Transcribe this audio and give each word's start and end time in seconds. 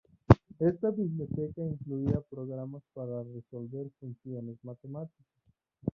Esta 0.57 0.89
biblioteca 0.89 1.61
incluía 1.61 2.21
programas 2.21 2.81
para 2.95 3.21
resolver 3.21 3.87
funciones 3.99 4.55
matemáticas. 4.63 5.27